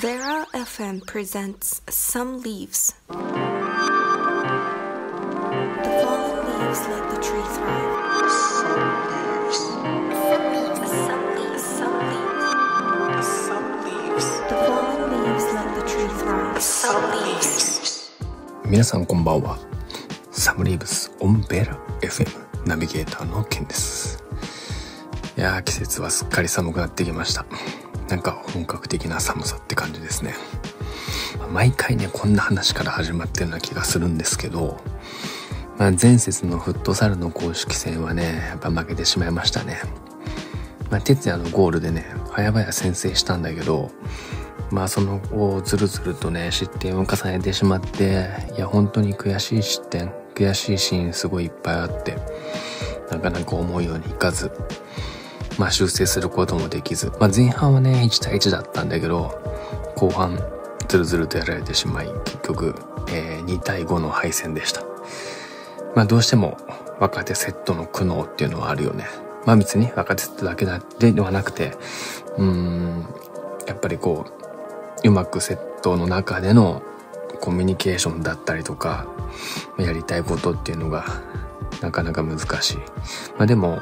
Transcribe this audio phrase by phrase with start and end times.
[0.00, 2.94] Vera FM presents Some Leaves.
[3.08, 3.14] The
[6.02, 8.30] fallen leaves let the tree thrive.
[8.30, 9.58] Some leaves.
[10.28, 10.44] Some
[11.36, 11.64] leaves.
[13.46, 14.28] Some leaves.
[14.50, 16.60] The fallen leaves let the tree thrive.
[16.60, 18.12] Some leaves.
[18.66, 19.58] 皆さんこんばんは
[20.30, 22.28] サムリーブスオンベラ FM
[22.66, 24.22] ナビゲーターのケンです
[25.38, 27.46] いやー季節はすっかり寒くなってきました
[28.08, 30.34] なんか本格的な寒さって感じですね。
[31.52, 34.80] 毎回ねこんな話から始まってるような気がするんですけど
[35.78, 39.80] まあ、前節のフットサルの公式戦はねやっぱ負けてしまいましたね。
[40.90, 43.90] まあ、哲也のゴールでね早々先制したんだけど
[44.70, 52.16] まあその後ずるずるとね失点を重ねてしまっていや本当に悔しい失点悔しいシーンすごいいっぱいあって
[53.10, 54.50] なかなか思うようにいかず。
[55.58, 59.40] まあ修正することもできず、まあ、前半はね1対1だったんだけど
[59.96, 60.38] 後半
[60.88, 62.74] ずるずるとやられてしまい結局、
[63.08, 64.82] えー2対5の敗戦でした。
[65.94, 66.56] まあどうしても
[67.00, 69.06] 若手セットの苦悩っていうのはあるよね。
[69.44, 71.72] まあ別に若手セットだけだではなくて
[72.36, 73.06] うーん
[73.66, 74.26] やっぱりこ
[75.02, 76.82] ううまくセットの中での
[77.40, 79.06] コミュニケーションだったりとか
[79.78, 81.04] やりたいことっていうのが
[81.80, 82.76] なかなか難しい。
[83.36, 83.80] まあでも、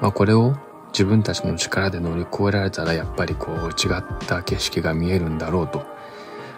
[0.00, 0.54] まあこれを
[0.92, 5.86] 自分たちの力で乗り越えられたらやっぱりこう違った景色が見えるんだろうと、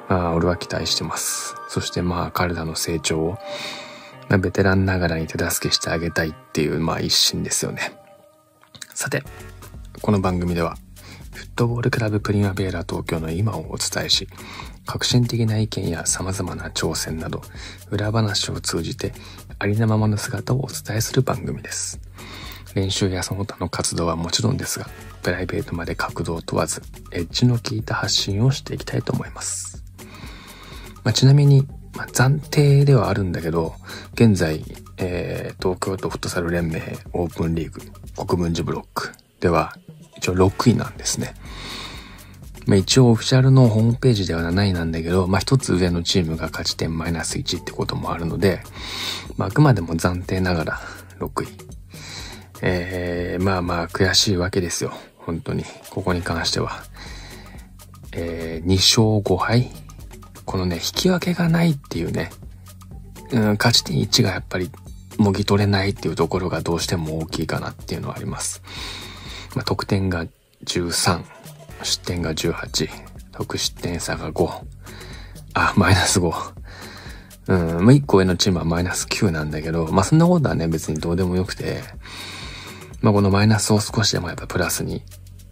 [0.08, 1.54] まあ俺は期待してます。
[1.68, 3.38] そしてまあ彼らの成長を、
[4.28, 7.96] まあ、ベテランながらに手助けしてあげたいっていうまあ一心ですよね。
[8.92, 9.22] さて、
[10.02, 10.76] この番組では
[11.32, 14.28] フットボールクラブプリマベーラ東京の今をお伝えし、
[14.86, 17.42] 革新的な意見や様々な挑戦など、
[17.90, 19.12] 裏話を通じて
[19.58, 22.00] ありのままの姿をお伝えする番組です。
[22.74, 24.86] 練習やその他の活動はもちろんですが、
[25.22, 29.82] プライベートまで角度を問わず、エッジの効いた発信をしていきたいと思います。
[31.04, 33.74] まあ、ちなみに、まあ、暫定ではあるんだけど、
[34.14, 34.64] 現在、
[34.98, 36.82] えー東京都フットサル連盟
[37.14, 37.80] オープンリーグ
[38.26, 39.74] 国分寺ブロックでは
[40.16, 41.34] 一応6位なんですね。
[42.66, 48.60] まあ、一応オフィシャルのホームページでは7位なんだけど、まあ、一つ上のチームが勝ち点マイナス1ってこともあるので、
[49.36, 50.80] ま、あくまでも暫定ながら
[51.18, 51.73] 6位。
[52.66, 54.92] えー、まあまあ悔しいわけですよ。
[55.18, 55.64] 本当に。
[55.90, 56.82] ここに関しては。
[58.12, 59.70] えー、2勝5敗
[60.46, 62.30] このね、引き分けがないっていうね、
[63.32, 64.70] うん、勝ち点1がやっぱり
[65.18, 68.62] もぎ取れないっていうところがどうしても大きいかなっていうのはあります。
[69.54, 70.26] まあ、得点が
[70.64, 71.22] 13、
[71.82, 72.88] 失点が18、
[73.32, 74.64] 得失点差が5。
[75.52, 76.32] あ、マイナス5。
[77.46, 81.82] うん、まあ、1個上のチームはマイナス9なんだけど、まあ、そんなことはね、別にどうでもよくて、
[83.04, 85.02] まあ、このマイナスを少しでもやっぱプラスに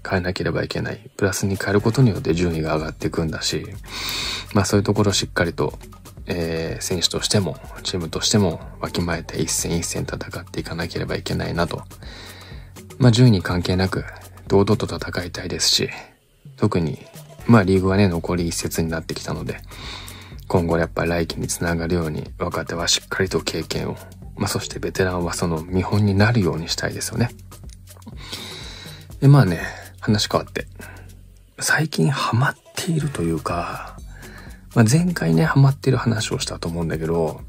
[0.08, 1.10] 変えなければいけない。
[1.18, 3.66] プラスに変えることによって順位が上がっていくんだし、
[4.54, 5.78] まあ、そういうところをしっかりと、
[6.24, 11.82] えー選手としても、チームとしてもわきまえて一戦一戦戦っていかなければいけないなと。
[12.96, 14.06] まあ、順位に関係なく、
[14.48, 15.90] 堂々と戦いたいですし、
[16.56, 17.04] 特に、
[17.46, 19.60] まあ、リーグはね、残り一節になってきたので、
[20.48, 23.98] 今後やっぱ来季につながるように、若手はしっかりと経験を、
[24.36, 27.30] まあ、そしてベテランはその見本になるようにしたいですよね。
[29.20, 29.60] で、まあね、
[30.00, 30.66] 話変わって、
[31.60, 33.96] 最近ハマっているというか、
[34.74, 37.40] まあ、前回ね、ハマっている話をしたと思うんだけど、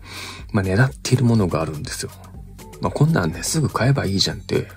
[0.52, 2.12] まあ、狙っているものがあるんですよ。
[2.82, 4.68] まあ、こんなんね、すぐ買えばいいじゃんって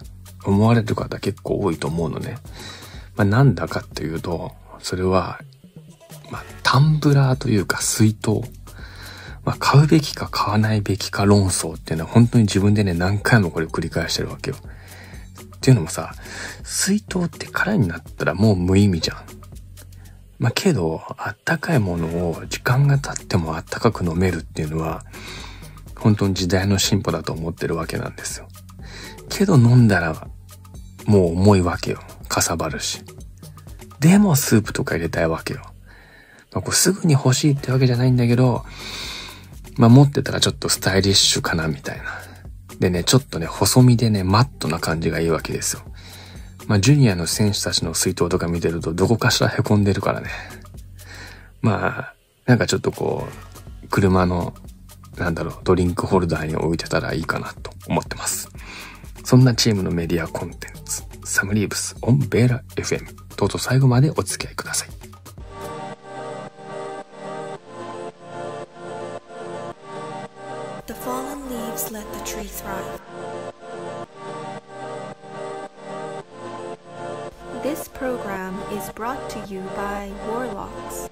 [0.45, 2.39] 思われる方結構多いと思うのね。
[3.17, 5.41] まあ、なんだかっていうと、それは、
[6.31, 8.43] まあ、タンブラーというか水筒。
[9.47, 14.57] まあ、買うべきか買わないべきか論争っていうのは本当に自分でね、何回もこれ繰り返してるわけよ。
[14.57, 16.13] っていうのもさ、
[16.65, 19.19] 水筒って空になったらもう無意味じゃん。
[20.41, 25.05] まあ、けど、あったかいものを時間が経ってもあったかく飲めるっていうのは、
[25.97, 28.49] 本当に時代の進歩だと思ってるわけなんですよ。
[29.29, 30.27] けど飲んだら、
[31.07, 32.01] もう重いわけよ。
[32.29, 33.05] かさばるし。
[34.01, 35.61] でもスープとか入れたいわけよ。
[36.53, 38.65] まあ、こうすぐに欲しいってわけじゃないんだけど、
[39.77, 42.05] まあ、持ってたらちょっとスタイリッシュかなみたいな。
[42.79, 45.83] でね、ちょっとね、細身でね、マットな感じがいいわけですよ。
[46.67, 50.31] まあ、ジュニアの選手たちの水筒とか見てると、どこかしら凹んでるからね。
[51.63, 52.15] まあ、
[52.47, 53.27] なんかちょっとこ
[53.85, 54.55] う、車の、
[55.17, 58.49] なんだろう、ドリンクホルダーに置いてたらいいかなと思ってます。
[59.25, 63.05] そんなチームのメディアコンテンツ、サムリーブスオンベーラ FM。
[63.37, 64.96] どうぞ最後までお付き合いください。
[78.87, 81.11] Is brought to you by Warlocks.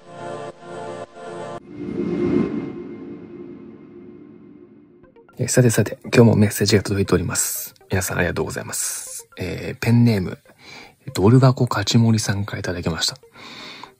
[5.37, 7.75] えさてさて、今日もメッセージが届いております。
[7.89, 9.27] 皆さんありがとうございます。
[9.37, 10.39] えーペンネーム、
[11.13, 13.17] ドル箱勝ち森さんからいただきました。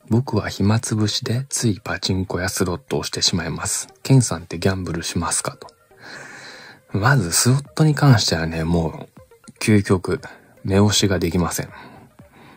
[0.07, 3.89] 僕は暇つぶしでついパチンコやスロットをしてしまいます。
[4.04, 5.57] ケンさんってギャンブルしますか？
[5.57, 5.68] と。
[6.98, 9.10] まずスロットに関してはね、もう、
[9.60, 10.22] 究極、
[10.63, 11.69] 目押しができません。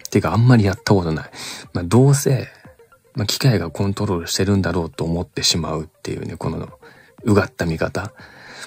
[0.08, 1.31] てかあんまりやったことない。
[1.72, 2.49] まあどうせ、
[3.14, 6.69] まあ機械がコントロールしてるんだろうと思ってしまうっていうね、この、
[7.25, 8.12] うがった見方。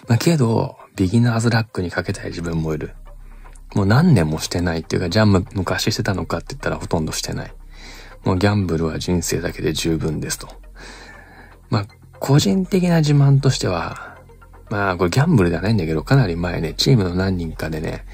[0.08, 2.94] まあけど、ビギナーズラックにかけたい自分もいる。
[3.74, 7.54] もう何年もしてないっていうか、じゃあ昔してたのかって言ったらほとんどしてない。
[8.24, 10.48] もうギャンブルは人生だけで十分ですと。
[11.70, 11.88] まあ、
[12.20, 14.18] 個人的な自慢としては、
[14.70, 18.06] まあ、これギャンブルではないんだけど、かなり前ね、チームの何人かでね、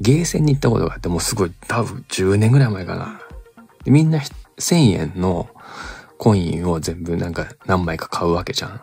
[0.00, 3.20] ゲーセンに行ったことがあって、もうすごい、多分10年ぐらい前かな。
[3.86, 4.20] みんな
[4.58, 5.48] 1000円の
[6.18, 8.80] コインを全部なんか何枚か買うわけじゃん。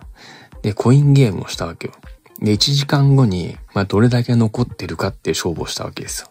[0.61, 1.93] で、コインゲームをしたわけよ。
[2.39, 6.29] で、1時間後に、まあ、どれだけ残ってるかって勝負をしたわけですよ。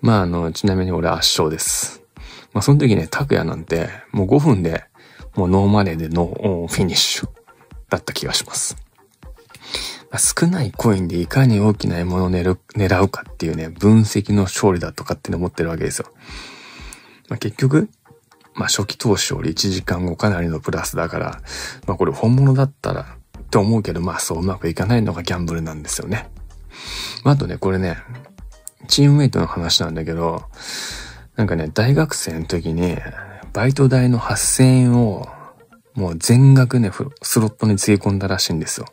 [0.00, 2.02] まあ、あの、ちなみに俺圧勝です。
[2.52, 4.84] まあ、その時ね、拓也なんて、もう5分で、
[5.34, 7.28] もう no money で no finish
[7.90, 8.76] だった気がします。
[10.18, 16.06] 少ないコインでいかに大きな獲物を狙うかっていうね、分析の勝利だとかってね思ってるわけですよ。
[17.28, 17.88] まあ、結局、
[18.54, 21.40] まあ、初期投資より1時間後かなりのプラスだから、
[21.86, 26.28] まあ、これ本物だったらって思うけど、まあ、そううまくいかないのがギャンブルなんですよね。
[27.24, 27.96] まあ、あとね、これね、
[28.86, 30.44] チームメイトの話なんだけど、
[31.36, 32.98] なんかね、大学生の時に、
[33.52, 35.28] バイト代の8000円を、
[35.94, 36.90] もう全額ね、
[37.22, 38.86] スロットにつぎ込んだらしいんですよ。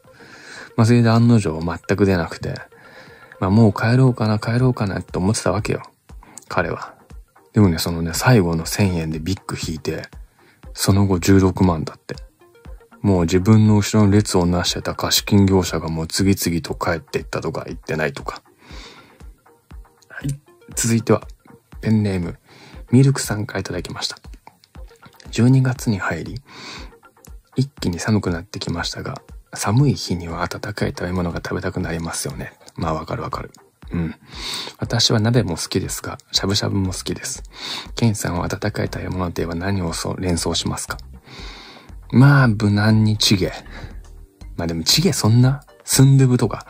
[0.76, 2.56] まあ、それで案の定全く出なくて、
[3.40, 5.82] まあ、もう帰ろうかな、帰ろうかなって思ってたわけよ。
[6.48, 6.94] 彼は。
[7.54, 10.04] でもね、そのね、最後の1000円でビッグ引いて、
[10.74, 12.16] その後16万だって。
[13.02, 18.44] もう自分の後ろの列をなしてた貸金業者がもう次々と帰っていったとか言ってないとか。
[20.08, 20.40] はい。
[20.76, 21.28] 続いては、
[21.82, 22.38] ペンネーム、
[22.92, 24.18] ミルクさんからいただきました。
[25.32, 26.42] 12月に入り、
[27.56, 29.22] 一気に寒くなってきましたが、
[29.54, 32.54] 寒い日には温かい食べ物が食べたくなりますよね。
[32.76, 33.52] まあわかるわかる。
[33.92, 34.16] うん。
[34.80, 37.44] 私は鍋も好きですが、しゃぶしゃぶも好きです。
[37.96, 40.98] ケンさんは温かい食べ物といえば何をそ連想しますか？
[42.12, 43.52] まあ、無難にチゲ。
[44.56, 46.66] まあでもチゲそんなスンドゥブとか。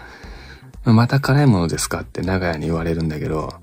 [0.83, 3.53] また辛いものですかって長屋に言われるんだけど、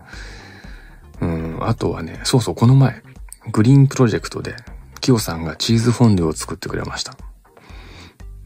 [1.20, 3.03] うん、あとはね、そうそう、この前、
[3.50, 4.55] グリーンプロジェクトで、
[5.00, 7.17] キヨさんがチーズフォンデュを作ってくれました。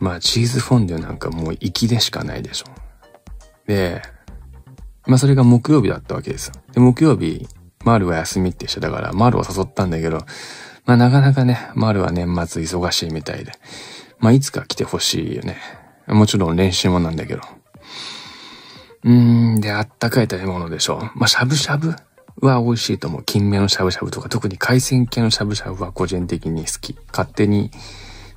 [0.02, 2.66] まあ、チーズフォンデュなんかもう粋でしかないでしょ。
[3.68, 4.02] で、
[5.06, 6.54] まあそれが木曜日だったわけですよ。
[6.72, 7.46] で、木曜日、
[7.84, 10.18] マルは休みってしてたから、マールを誘ったんだけど、
[10.86, 13.52] まあなかなかね、マールは年末忙しいみたいで、
[14.18, 15.58] まあいつか来てほしいよね。
[16.08, 17.42] もちろん練習もなんだけど。
[19.04, 20.98] うーん、で、あったかい食べ物でしょ。
[21.14, 21.94] まあしゃぶしゃぶ
[22.40, 23.22] は美味しいと思う。
[23.22, 26.96] 金目のしゃぶしゃぶとか、特に海鮮系のしゃぶしゃぶは個人的に好き。
[27.12, 27.70] 勝手に、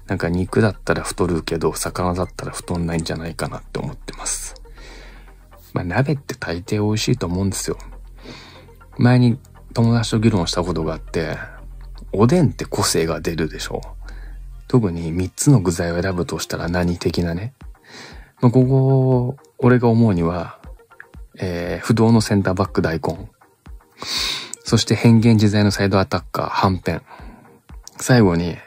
[0.08, 4.56] なんか肉だったら太るけど、魚だったら太んないんじゃないかなって思ってます。
[5.74, 7.78] まあ、鍋って大抵美味しいと思うんですよ。
[8.98, 9.40] 前に
[9.74, 11.38] 友達と議論したことがあって、
[12.14, 13.82] おでんって個性が出るでしょ
[14.68, 17.54] 特に3つの具材を選ぶとしたら何的なね。
[18.42, 20.60] まあ、ここ、俺が思うには、
[21.38, 23.30] えー不動のセンターバック大根。
[24.64, 27.02] そして変幻自在のサイドアタッカー、はんぺん。
[27.98, 28.58] 最後に、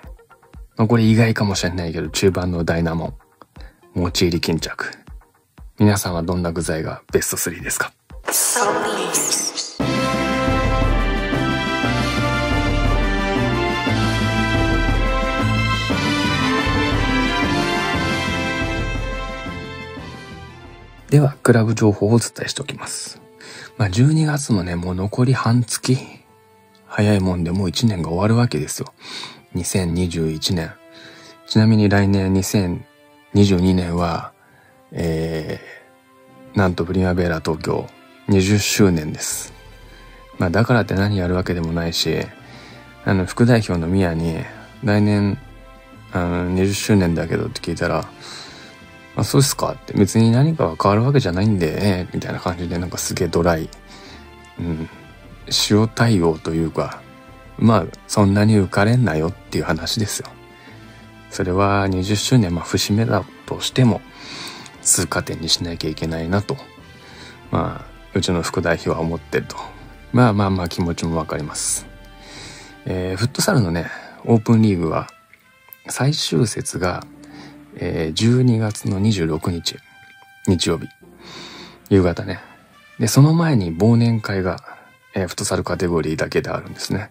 [0.78, 3.14] まあ、これ意外かもしれないけど、中盤のダイナモン。
[4.00, 4.92] 持ち入り巾着。
[5.76, 7.92] 皆さんはどんな具材がベスト3ですか？
[21.10, 23.20] では、クラブ情報をお伝えしておきます。
[23.78, 25.98] まあ、12月もね、もう残り半月。
[26.86, 28.92] 早いもんでもう1年が終わるわけですよ。
[29.54, 30.72] 2021年。
[31.46, 34.32] ちなみに来年2022年は、
[34.92, 37.86] えー、なんとプリマベーラ東京
[38.28, 39.52] 20周年です。
[40.38, 42.18] まあ、だからって何やるわけでもないし、
[43.04, 44.36] あの、副代表のミヤに、
[44.84, 45.38] 来年、
[46.12, 48.08] あの、20周年だけどって聞いたら、
[49.16, 53.68] あ、そうですかって別に何かが変わるわけじゃないんでね、みたいな感じでなんかすげえドライ、
[54.60, 54.88] うん、
[55.70, 57.02] 塩対応というか、
[57.58, 60.28] まあそんなに浮かれんなよっていう話ですよ。
[61.30, 64.00] それは20周年、まあ節目だとしても
[64.82, 66.56] 通過点にしなきゃいけないなと、
[67.50, 69.56] まあうちの副代表は思ってると
[70.12, 71.86] まあまあまあ気持ちもわかります。
[72.86, 73.90] えー、フットサルのね、
[74.24, 75.08] オープンリーグは、
[75.88, 77.04] 最終節が、
[77.76, 79.76] えー、12月の26日、
[80.46, 80.88] 日曜日、
[81.90, 82.40] 夕方ね。
[82.98, 84.58] で、その前に忘年会が、
[85.14, 87.10] えー、フットサルカテゴリーだけであるんですね。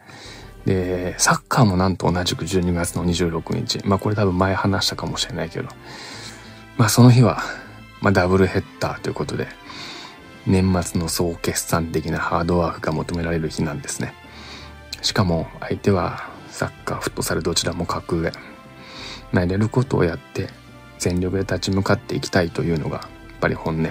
[0.68, 3.80] で、サッカーもなんと同じく12月の26日。
[3.86, 5.70] まあこれ多分前話したかもしれないけど。
[6.78, 7.42] まあその日は、
[8.02, 9.48] まあダブルヘッダーということで、
[10.46, 14.14] 年末の総決算的なハードワークが求められる日なんですね。
[15.02, 18.34] しかも相手はサッカー、フットサルどちらも格上。
[19.32, 20.50] まあやれることをやって
[21.00, 23.90] 全力で立ち向かっていきたいというのがやっぱり本音。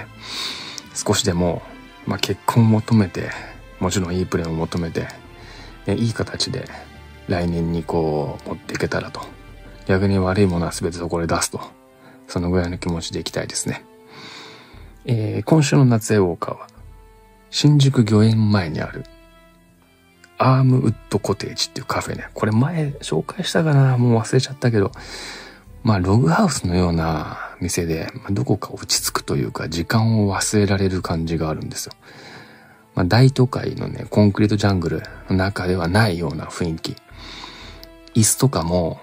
[0.94, 1.62] 少しでも、
[2.06, 3.30] まあ、結婚を求めて、
[3.80, 5.08] もちろんいいプレーを求めて、
[5.94, 6.68] いい形で
[7.28, 9.20] 来年にこう持っていけたらと。
[9.86, 11.60] 逆に悪いものは全てそこで出すと。
[12.26, 13.84] そのぐらいの気持ちでいきたいですね。
[15.04, 16.66] えー、今週の夏江ウォーカーは、
[17.50, 19.04] 新宿御苑前にある、
[20.38, 22.28] アームウッドコテージっていうカフェね。
[22.34, 23.96] これ前紹介したかな？
[23.96, 24.90] もう忘れちゃったけど、
[25.84, 31.92] まあログハウスのような店で、ま、どこか落ち着くというか時間を忘れられる感じがあるんですよ。
[32.96, 36.96] まあ大都会のね、コンクリートジャングルの中ではないような雰囲気。
[38.14, 38.98] 椅子とかも、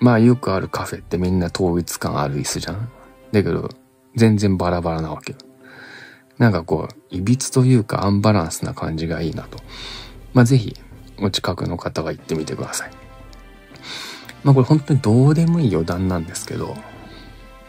[0.00, 2.88] まあよくあるカフェってみんな統一感ある椅子じゃん
[3.32, 3.68] だけど、
[4.14, 5.38] 全然バラバラなわけよ。
[6.38, 9.58] なんかこう、いびつというかアンバランスな感じがいいなと。
[10.32, 10.76] まあ、ぜひ、
[11.20, 12.90] お近くの方は行ってみてください。
[14.44, 16.76] まあ、これ本当にどうでもいい余談なんですけど、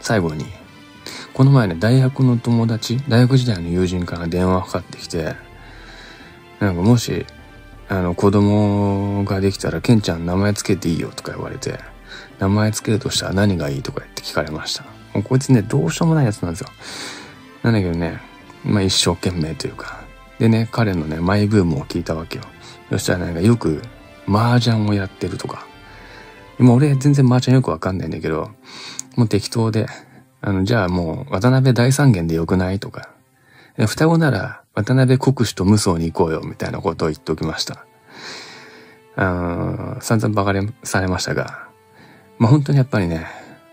[0.00, 0.44] 最後に、
[1.34, 5.36] この前ね、大学の友達、大学時代の友人から電話かかってきて、
[6.58, 7.24] なんかもし、
[7.88, 11.78] あの、子供ができたら、ケンちゃん名前つけていいよとか言われて、
[12.38, 14.84] 名前つけるとしたら何がいいとか言って聞かれました。
[15.14, 16.68] もうこいつね、どうしようもないやつなんですよ。
[17.62, 18.20] なんだけどね、
[18.64, 20.00] まあ一生懸命というか。
[20.38, 22.44] でね、彼のね、マイブームを聞いたわけよ。
[22.90, 23.82] そしたらなんかよく
[24.26, 25.66] 麻雀をやってるとか。
[26.58, 28.50] 今俺全然麻雀よくわかんないんだけど、
[29.16, 29.86] もう適当で、
[30.42, 33.10] あの、じゃあもう渡辺大三元でよくないとか。
[33.86, 37.86] 双子なら渡辺国主と無双に行こうよみたいなことを言っておきました。
[39.16, 41.68] あの、散々バカれされましたが、
[42.38, 43.26] まあ本当にやっぱりね、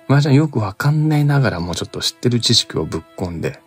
[0.09, 3.59] 麻雀よくわかんないながらもうちょっと知ってる知識をぶっ込んで、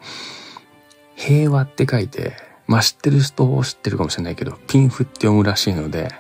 [1.15, 2.35] 平和って書いて、
[2.67, 6.11] まあ知ってる人を知ってるかもしれないけど、ピンフって読むらしいので、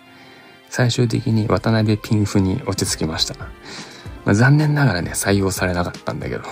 [0.69, 3.35] 最終的に渡辺ピンフに落ち着きました。
[4.31, 6.45] まあ、残念ながらね、採用されなかったんだけど。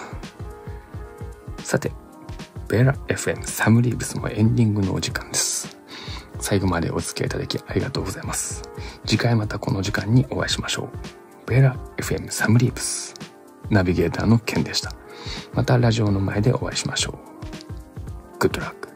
[1.58, 1.92] さて、
[2.68, 5.78] ベラ FM サムリーブスもエンディングのお時間です。
[6.40, 8.68] 最後までお付き合いいただきありがとうございます。
[9.06, 10.90] 次回またこの時間にお会いしましょ
[11.46, 11.48] う。
[11.48, 13.14] ベラ FM サムリーブス。
[13.70, 14.90] ナビゲーターのケンでした。
[15.52, 17.16] またラジオの前でお会いしましょ
[18.34, 18.38] う。
[18.44, 18.87] Good luck.